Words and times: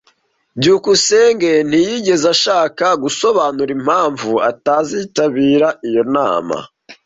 byukusenge 0.59 1.51
ntiyigeze 1.69 2.25
ashaka 2.35 2.85
gusobanura 3.03 3.71
impamvu 3.77 4.31
atazitabira 4.51 5.67
iyo 5.89 6.03
nama. 6.15 6.57